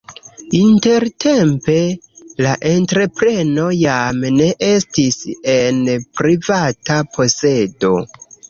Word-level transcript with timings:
Intertempe 0.59 1.75
la 2.45 2.53
entrepreno 2.71 3.67
jam 3.83 4.25
ne 4.41 4.49
estis 4.71 5.21
en 5.57 5.81
privata 6.23 7.01
posedo. 7.19 7.97